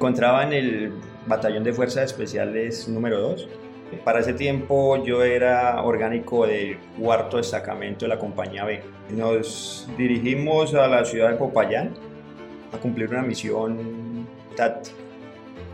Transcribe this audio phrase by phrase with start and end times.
[0.00, 0.92] encontraba en el
[1.26, 3.48] Batallón de Fuerzas Especiales número 2.
[4.02, 8.80] Para ese tiempo yo era orgánico del cuarto destacamento de la compañía B.
[9.10, 11.90] Nos dirigimos a la ciudad de Popayán
[12.72, 14.26] a cumplir una misión
[14.56, 14.96] táctica.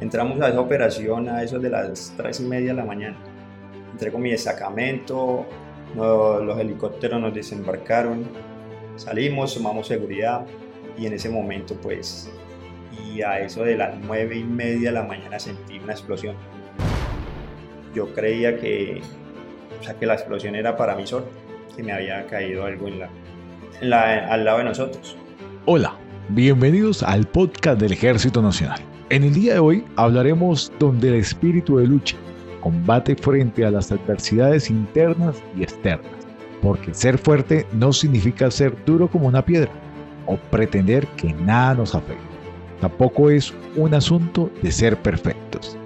[0.01, 3.17] Entramos a esa operación a eso de las 3 y media de la mañana.
[3.93, 5.47] Entré con mi destacamento,
[5.95, 8.27] los helicópteros nos desembarcaron,
[8.97, 10.45] salimos, tomamos seguridad
[10.99, 12.31] y en ese momento pues
[13.15, 16.35] y a eso de las nueve y media de la mañana sentí una explosión.
[17.95, 19.01] Yo creía que,
[19.81, 21.27] o sea, que la explosión era para mí solo,
[21.75, 23.09] que me había caído algo en la,
[23.81, 25.17] la, al lado de nosotros.
[25.65, 25.95] Hola,
[26.31, 28.81] bienvenidos al podcast del Ejército Nacional.
[29.09, 32.17] En el día de hoy hablaremos donde el espíritu de lucha
[32.61, 36.26] combate frente a las adversidades internas y externas,
[36.63, 39.71] porque ser fuerte no significa ser duro como una piedra
[40.27, 42.23] o pretender que nada nos afecte.
[42.81, 45.77] Tampoco es un asunto de ser perfectos.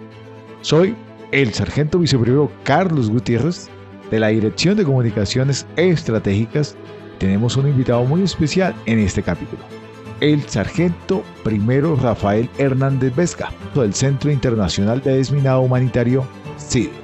[0.62, 0.94] Soy
[1.32, 3.68] el sargento viceprimero Carlos Gutiérrez
[4.10, 6.76] de la Dirección de Comunicaciones Estratégicas.
[7.18, 9.62] Tenemos un invitado muy especial en este capítulo.
[10.20, 16.26] El sargento primero Rafael Hernández Vesca, del Centro Internacional de Desminado Humanitario
[16.58, 16.99] CIDES.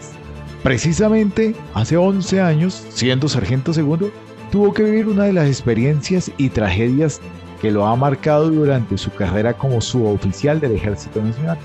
[0.66, 4.10] Precisamente hace 11 años, siendo sargento segundo,
[4.50, 7.20] tuvo que vivir una de las experiencias y tragedias
[7.62, 11.56] que lo ha marcado durante su carrera como suboficial del Ejército Nacional.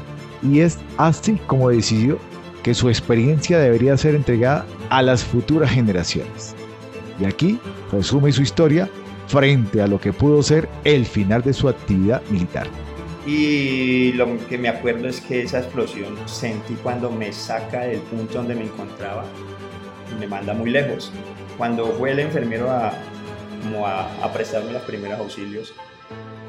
[0.43, 2.19] Y es así como decidió
[2.61, 6.53] que su experiencia debería ser entregada a las futuras generaciones.
[7.19, 7.59] Y aquí
[7.91, 8.87] resume su historia
[9.25, 12.67] frente a lo que pudo ser el final de su actividad militar.
[13.25, 18.39] Y lo que me acuerdo es que esa explosión sentí cuando me saca del punto
[18.39, 19.25] donde me encontraba
[20.11, 21.11] y me manda muy lejos.
[21.57, 22.93] Cuando fue el enfermero a,
[23.61, 25.75] como a, prestarme los primeros auxilios,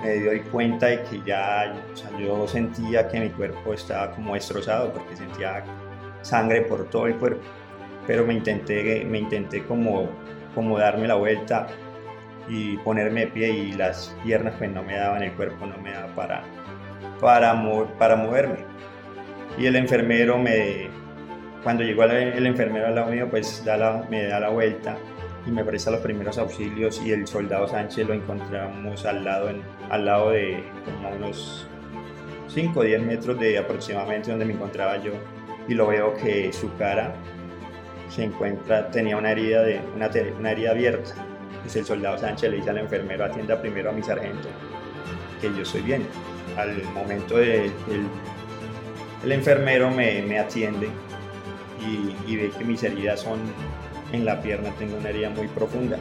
[0.03, 1.75] me doy cuenta de que ya
[2.19, 5.63] yo sentía que mi cuerpo estaba como destrozado porque sentía
[6.23, 7.43] sangre por todo el cuerpo,
[8.07, 10.09] pero me intenté, me intenté como,
[10.55, 11.69] como darme la vuelta
[12.49, 15.93] y ponerme de pie y las piernas pues no me daban, el cuerpo no me
[15.93, 16.45] daba para,
[17.23, 17.55] para,
[17.99, 18.67] para moverme.
[19.57, 20.91] Y el enfermero me,
[21.63, 24.99] cuando llegó el enfermero al lado mío, pues da me da la vuelta
[25.47, 29.51] y me presta los primeros auxilios y el soldado Sánchez lo encontramos al lado,
[29.89, 31.67] al lado de como unos
[32.49, 35.13] 5 o 10 metros de aproximadamente donde me encontraba yo
[35.69, 37.15] y lo veo que su cara
[38.09, 39.63] se encuentra, tenía una herida,
[39.95, 41.15] una, herida abierta.
[41.53, 44.49] Entonces el soldado Sánchez le dice al enfermero, atienda primero a mi sargento,
[45.41, 46.07] que yo estoy bien.
[46.57, 47.73] Al momento del
[49.25, 50.89] el enfermero me, me atiende
[52.27, 53.39] y, ve que mis heridas son
[54.13, 55.99] en la pierna tengo una herida muy profunda.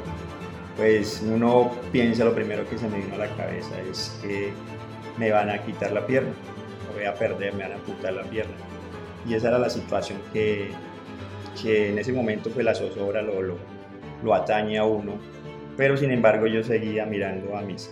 [0.76, 4.52] Pues uno piensa, lo primero que se me vino a la cabeza es que
[5.18, 6.32] me van a quitar la pierna,
[6.94, 8.54] voy a perder, me van a amputar la pierna.
[9.28, 10.72] Y esa era la situación que,
[11.62, 13.42] que en ese momento pues la zozobra lo,
[14.24, 15.14] lo, atañe a uno.
[15.78, 17.92] Pero sin embargo yo seguía mirando a mis,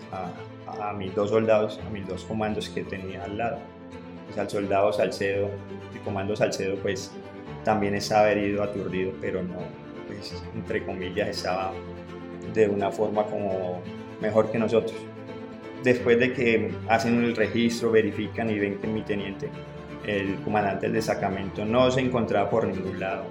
[0.82, 3.58] a mis dos soldados, a mis dos comandos que tenía al lado.
[4.26, 5.50] Pues al soldado Salcedo,
[5.94, 7.12] el comando Salcedo pues
[7.64, 9.58] también estaba herido, aturdido, pero no,
[10.08, 11.72] pues, entre comillas, estaba
[12.54, 13.82] de una forma como
[14.22, 14.96] mejor que nosotros.
[15.84, 19.50] Después de que hacen el registro, verifican y ven que mi teniente,
[20.06, 23.26] el comandante del destacamento, no se encontraba por ningún lado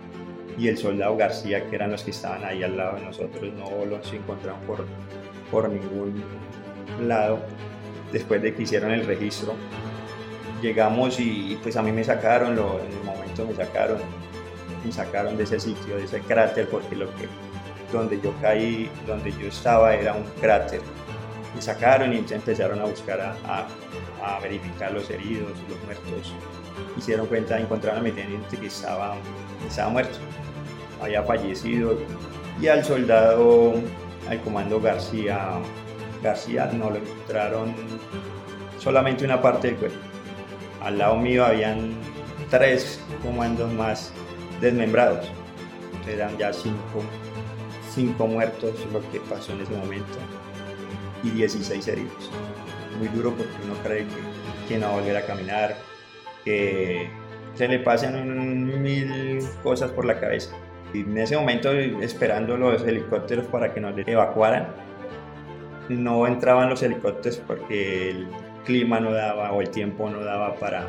[0.58, 3.84] y el soldado García, que eran los que estaban ahí al lado de nosotros, no
[3.84, 4.84] los encontraron por,
[5.50, 6.22] por ningún
[7.06, 7.40] lado.
[8.12, 9.54] Después de que hicieron el registro,
[10.62, 13.98] llegamos y pues a mí me sacaron, lo, en el momento me sacaron,
[14.84, 17.28] me sacaron de ese sitio, de ese cráter, porque lo que,
[17.92, 20.80] donde yo caí, donde yo estaba era un cráter.
[21.54, 23.66] Me sacaron y empezaron a buscar, a,
[24.22, 26.34] a, verificar los heridos, los muertos.
[26.96, 29.16] Hicieron cuenta, encontraron a mi teniente que estaba,
[29.66, 30.18] estaba muerto,
[31.02, 31.98] había fallecido.
[32.60, 33.74] Y al soldado,
[34.28, 35.52] al comando García,
[36.22, 37.74] García no lo encontraron
[38.78, 39.98] solamente una parte del cuerpo.
[40.82, 41.92] Al lado mío habían
[42.50, 44.12] tres comandos más
[44.60, 45.30] desmembrados.
[46.08, 47.02] Eran ya cinco,
[47.94, 50.18] cinco muertos lo que pasó en ese momento
[51.22, 52.30] y 16 heridos.
[52.98, 55.76] Muy duro porque uno cree que, que no va a volver a caminar,
[56.44, 57.10] que
[57.54, 60.56] se le pasan mil cosas por la cabeza.
[60.94, 64.68] Y en ese momento, esperando los helicópteros para que nos evacuaran,
[65.88, 68.26] no entraban los helicópteros porque el
[68.64, 70.88] clima no daba o el tiempo no daba para,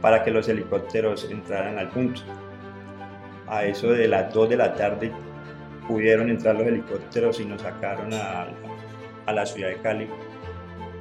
[0.00, 2.22] para que los helicópteros entraran al punto.
[3.46, 5.12] A eso de las 2 de la tarde
[5.86, 8.46] pudieron entrar los helicópteros y nos sacaron a,
[9.26, 10.08] a la ciudad de Cali,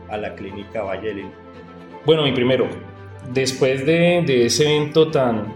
[0.10, 1.26] a la clínica Valle
[2.06, 2.68] Bueno, mi primero,
[3.34, 5.54] después de, de, ese evento tan,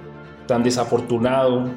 [0.48, 1.70] tan desafortunado,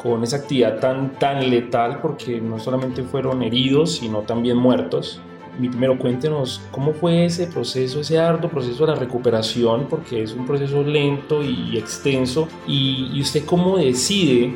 [0.00, 5.20] con esa actividad tan, tan letal, porque no solamente fueron heridos, sino también muertos,
[5.58, 10.32] mi primero cuéntenos cómo fue ese proceso, ese arduo proceso de la recuperación, porque es
[10.32, 14.54] un proceso lento y extenso, y, y usted cómo decide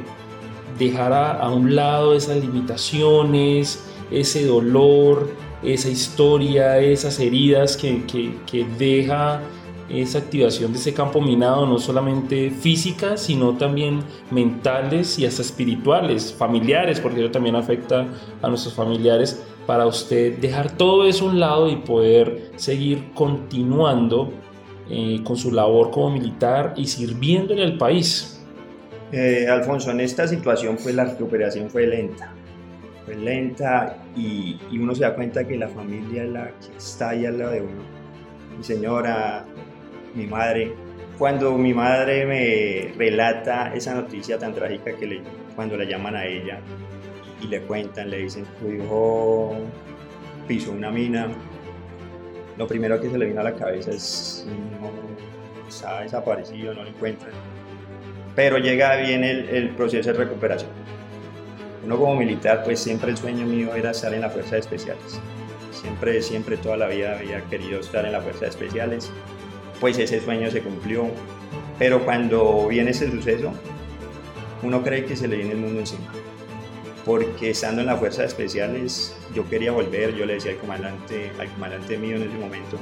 [0.79, 5.29] dejar a, un lado esas limitaciones, ese dolor,
[5.63, 8.05] esa historia, esas heridas que,
[8.47, 9.41] que deja
[9.89, 14.01] esa activación de ese campo minado, no solamente física, sino también
[14.31, 18.07] mentales y hasta espirituales, familiares, porque eso también afecta
[18.41, 24.33] a nuestros familiares, para usted dejar todo eso a un lado y poder seguir continuando
[24.91, 28.41] eh, con su labor como militar y sirviéndole al país.
[29.13, 32.33] Eh, Alfonso, en esta situación pues la recuperación fue lenta,
[33.05, 37.11] fue lenta y, y, uno se da cuenta que la familia es la que está
[37.11, 37.83] ahí al lado de uno.
[38.57, 39.45] Mi señora,
[40.15, 40.73] mi madre.
[41.19, 45.23] Cuando mi madre me relata esa noticia tan trágica que le,
[45.55, 46.59] cuando la llaman a ella
[47.41, 49.57] y le cuentan, le dicen, tu hijo
[50.49, 51.29] pisó una mina,
[52.59, 54.47] lo primero que se le viene a la cabeza es,
[54.81, 54.91] no,
[55.69, 57.33] está desaparecido, no lo encuentran.
[58.35, 60.71] Pero llega bien el, el proceso de recuperación.
[61.85, 65.21] Uno como militar, pues siempre el sueño mío era estar en las fuerzas especiales.
[65.73, 69.11] Siempre, siempre, toda la vida había querido estar en las fuerzas especiales
[69.83, 71.09] pues ese sueño se cumplió.
[71.77, 73.53] Pero cuando viene ese suceso,
[74.63, 76.07] uno cree que se le viene el mundo encima.
[77.05, 81.49] Porque estando en las fuerzas especiales, yo quería volver, yo le decía al comandante, al
[81.49, 82.79] comandante mío en ese momento,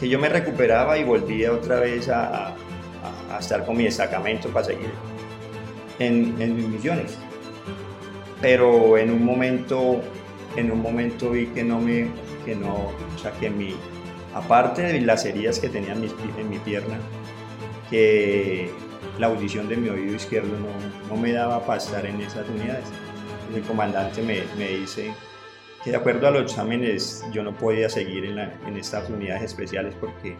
[0.00, 2.54] que yo me recuperaba y volvía otra vez a, a,
[3.30, 4.88] a estar con mi destacamento para seguir
[5.98, 7.18] en, en, mis misiones.
[8.40, 10.00] Pero en un momento,
[10.56, 12.08] en un momento vi que no me,
[12.46, 13.74] que no, o sea, que mi,
[14.34, 16.08] aparte de las heridas que tenía en mi,
[16.38, 16.98] en mi pierna,
[17.90, 18.70] que
[19.18, 22.84] la audición de mi oído izquierdo no, no me daba para estar en esas unidades.
[23.54, 25.12] El comandante me, me, dice
[25.82, 29.94] que de acuerdo a los exámenes yo no podía seguir en, en estas unidades especiales
[29.98, 30.36] porque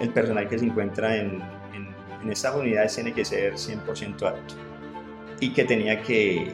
[0.00, 1.42] el personal que se encuentra en,
[1.74, 4.54] en, estas unidades tiene que ser 100% alto
[5.40, 6.52] y que tenía que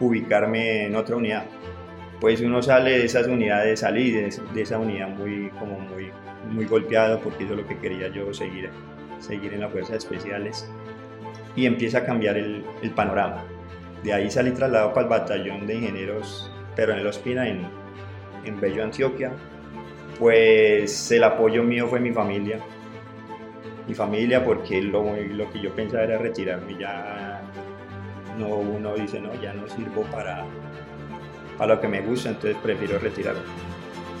[0.00, 1.46] ubicarme en otra unidad
[2.20, 6.10] pues uno sale de esas unidades, salí de, de, esa unidad muy, como muy,
[6.50, 8.70] muy golpeado porque eso es lo que quería yo seguir,
[9.20, 10.68] seguir en las fuerzas especiales
[11.54, 13.44] y empieza a cambiar el, panorama.
[14.02, 17.66] De ahí salí trasladado para el batallón de ingenieros, pero en el Ospina, en,
[18.44, 19.32] en Bello, Antioquia.
[20.18, 22.58] Pues el apoyo mío fue mi familia,
[23.86, 27.40] mi familia porque lo, lo que yo pensaba era retirarme, ya
[28.36, 30.44] no, uno dice, no, ya no sirvo para,
[31.58, 33.40] a lo que me gusta, entonces prefiero retirarme.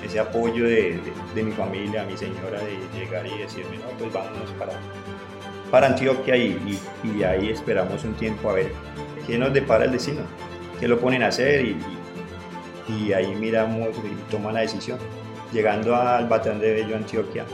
[0.04, 1.00] Ese apoyo de,
[1.34, 4.72] de, mi familia, mi señora, de llegar y decirme, no, pues vámonos para,
[5.70, 8.72] para Antioquia y, y, y ahí esperamos un tiempo a ver
[9.26, 10.20] qué nos depara el destino,
[10.78, 11.76] qué lo ponen a hacer y,
[12.88, 14.98] y ahí miramos y toman la decisión.
[15.52, 17.44] Llegando al batallón de Bello Antioquia,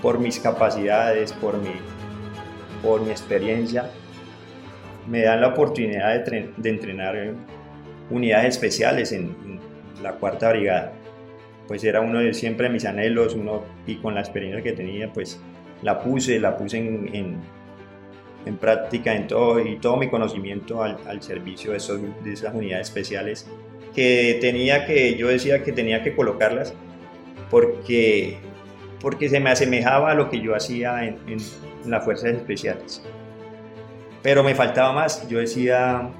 [0.00, 1.72] por mis capacidades, por mi,
[2.82, 3.90] por mi experiencia,
[5.06, 7.34] me dan la oportunidad de, de entrenar
[8.10, 9.60] unidades especiales en, en,
[10.02, 10.92] la cuarta brigada.
[11.68, 15.38] Pues era uno de siempre mis anhelos, uno y con la experiencia que tenía, pues
[15.82, 17.36] la puse, la puse en, en,
[18.46, 22.54] en práctica en todo y todo mi conocimiento al, al servicio de, esos, de, esas
[22.54, 23.46] unidades especiales
[23.94, 26.74] que tenía que, yo decía que tenía que colocarlas
[27.50, 28.38] porque,
[29.00, 31.38] porque se me asemejaba a lo que yo hacía en, en,
[31.84, 33.02] en las fuerzas especiales.
[34.22, 36.10] Pero me faltaba más, yo decía,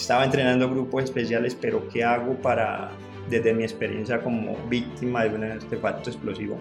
[0.00, 2.90] estaba entrenando grupos especiales, pero ¿qué hago para,
[3.28, 6.58] desde mi experiencia como víctima de un artefacto explosivo,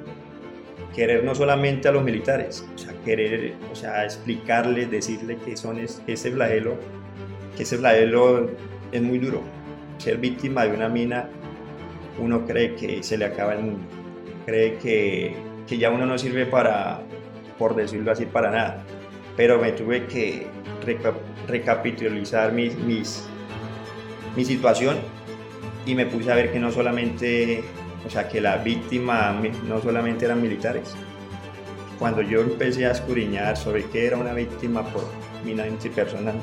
[0.95, 5.79] querer no solamente a los militares, o sea, querer, o sea, explicarles, decirles que son
[5.79, 6.75] es, ese flagelo,
[7.55, 8.49] que ese flagelo
[8.91, 9.41] es muy duro.
[9.97, 11.29] Ser víctima de una mina,
[12.19, 13.87] uno cree que se le acaba el mundo,
[14.45, 15.35] cree que,
[15.67, 17.01] que ya uno no sirve para,
[17.57, 18.83] por decirlo así, para nada.
[19.35, 20.47] Pero me tuve que
[21.47, 23.27] recapitalizar mis, mis,
[24.35, 24.97] mi situación
[25.85, 27.63] y me puse a ver que no solamente,
[28.05, 30.95] o sea, que la víctima no solamente eran militares.
[31.97, 35.03] Cuando yo empecé a escudriñar sobre qué era una víctima por
[35.43, 35.65] mina
[35.95, 36.35] personas,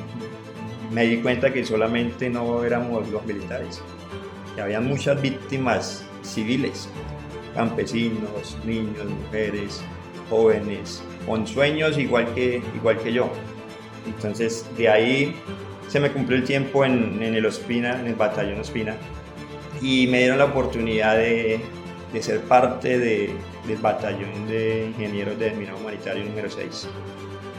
[0.91, 3.83] me di cuenta que solamente no éramos los militares,
[4.55, 6.89] que había muchas víctimas civiles,
[7.55, 9.83] campesinos, niños, mujeres,
[10.31, 13.31] jóvenes, con sueños igual que, igual que yo.
[14.07, 15.37] Entonces, de ahí
[15.89, 18.97] se me cumplió el tiempo en, en, el Ospina, en el batallón Ospina,
[19.81, 21.61] y me dieron la oportunidad de,
[22.13, 23.31] de ser parte de,
[23.67, 26.89] del batallón de ingenieros de desminado humanitario número 6.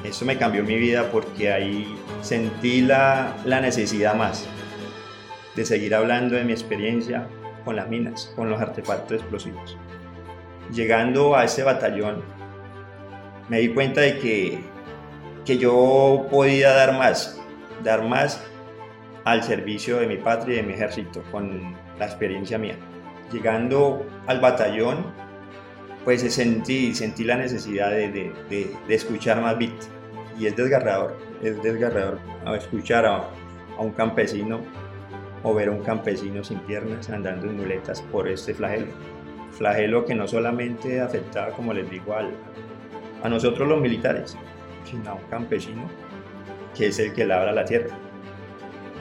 [0.04, 4.48] Eso me cambió mi vida porque ahí sentí la, la necesidad más
[5.56, 7.28] de seguir hablando de mi experiencia
[7.64, 9.78] con las minas, con los artefactos explosivos.
[10.72, 12.24] Llegando a ese batallón,
[13.50, 14.60] me di cuenta de que,
[15.46, 17.40] que yo podía dar más,
[17.84, 18.44] dar más
[19.24, 22.76] al servicio de mi patria y de mi ejército con la experiencia mía.
[23.32, 25.06] Llegando al batallón,
[26.04, 29.74] pues sentí, sentí la necesidad de, de, escuchar más beat.
[30.38, 32.20] Y es desgarrador, es desgarrador
[32.58, 33.30] escuchar a,
[33.78, 34.60] a un campesino
[35.44, 38.92] o ver a un campesino sin piernas andando en muletas por este flagelo.
[39.52, 42.32] Flagelo que no solamente afectaba, como les digo, al,
[43.24, 44.38] a nosotros los militares,
[45.30, 45.84] campesino
[46.76, 47.96] que es el que labra la tierra.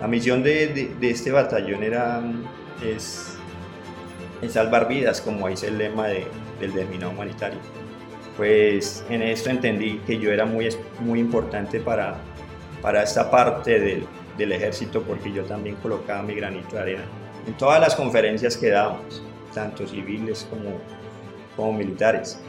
[0.01, 2.23] La misión de, este batallón era
[2.85, 3.37] es,
[4.49, 6.27] salvar vidas, como dice el lema de,
[6.61, 7.59] del desminado humanitario.
[8.37, 10.69] Pues en esto entendí que yo era muy,
[11.01, 12.17] muy importante para,
[12.83, 17.05] para esta parte del, del ejército porque yo también colocaba mi granito de arena
[17.47, 19.23] en todas las conferencias que dábamos,
[19.53, 20.79] tanto civiles como,
[21.57, 22.41] como militares.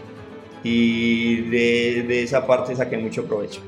[0.67, 3.61] Y de, de, esa parte saqué mucho provecho.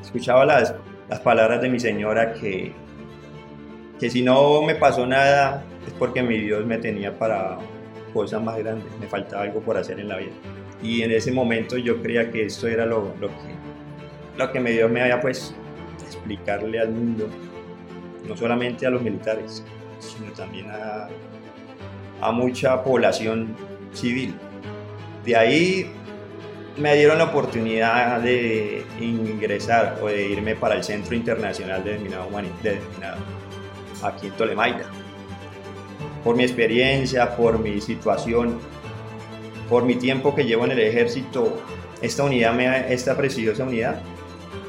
[0.00, 0.72] Escuchaba las,
[1.10, 2.70] las palabras de mi señora que,
[3.98, 7.58] que si no me pasó nada es porque mi Dios me tenía para
[8.14, 10.30] cosas más grandes, me faltaba algo por hacer en la vida.
[10.80, 14.70] Y en ese momento yo creía que esto era lo, lo que, lo que mi
[14.70, 15.56] Dios me había puesto,
[16.06, 17.28] explicarle al mundo,
[18.28, 19.64] no solamente a los militares,
[19.98, 21.08] sino también a,
[22.20, 23.56] a mucha población
[23.92, 24.36] civil.
[25.24, 25.90] De ahí
[26.76, 32.28] me dieron la oportunidad de ingresar o de irme para el Centro Internacional de Desminado,
[32.62, 32.80] de
[34.02, 34.86] aquí en Tolemaida.
[36.24, 38.58] Por mi experiencia, por mi situación,
[39.68, 41.60] por mi tiempo que llevo en el ejército,
[42.00, 42.58] esta unidad,
[42.90, 44.00] esta preciosa unidad,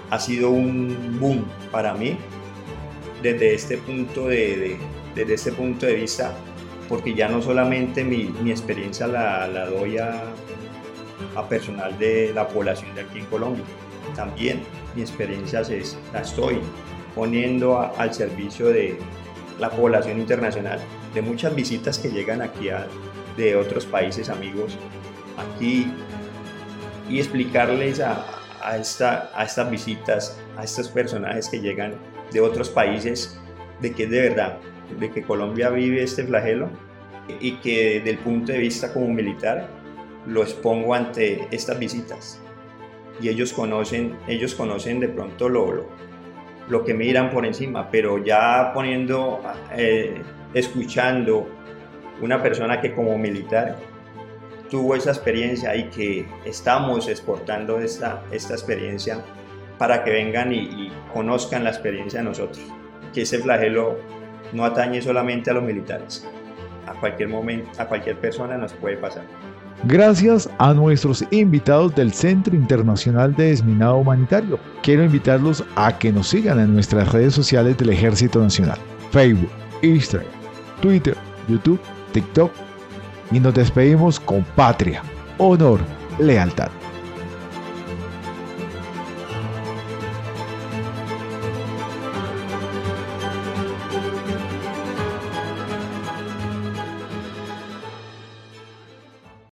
[0.10, 2.18] ha sido un boom para mí
[3.22, 4.78] desde este punto de,
[5.16, 6.34] desde este punto de vista,
[6.90, 10.24] porque ya no solamente mi, mi experiencia la, la doy a,
[11.36, 13.64] a, personal de la población de aquí en Colombia,
[14.16, 14.62] también
[14.96, 16.60] mi experiencia se, la estoy
[17.16, 18.98] poniendo al servicio de,
[19.60, 20.80] la población internacional,
[21.14, 22.70] de muchas visitas que llegan aquí
[23.38, 24.78] de otros países amigos
[25.38, 25.92] aquí
[27.10, 28.26] y explicarles a,
[28.64, 31.96] a, esta, a estas visitas, a estos personajes que llegan
[32.32, 33.40] de otros países,
[33.82, 34.58] de que es de verdad,
[35.00, 36.70] de que Colombia vive este flagelo
[37.40, 39.70] y que desde el punto de vista como militar
[40.26, 42.40] lo expongo ante estas visitas.
[43.22, 45.88] Y ellos conocen, ellos conocen de pronto lo,
[46.70, 49.42] lo que miran por encima, pero ya poniendo,
[49.76, 50.22] eh,
[50.54, 51.48] escuchando
[52.22, 53.78] una persona que como militar
[54.70, 59.24] tuvo esa experiencia y que estamos exportando esta, esta experiencia
[59.78, 62.64] para que vengan y, conozcan la experiencia de nosotros,
[63.14, 63.98] que ese flagelo
[64.52, 66.28] no atañe solamente a los militares,
[66.88, 69.26] a cualquier momento, a cualquier persona nos puede pasar.
[69.86, 74.58] Gracias a nuestros invitados del Centro Internacional de Desminado Humanitario.
[74.82, 78.78] Quiero invitarlos a que nos sigan en nuestras redes sociales del Ejército Nacional.
[79.12, 80.32] Facebook, Instagram,
[80.82, 81.18] Twitter,
[81.50, 81.82] YouTube,
[82.14, 82.52] TikTok.
[83.32, 85.02] Y nos despedimos con patria,
[85.38, 85.82] honor,
[86.18, 86.70] lealtad.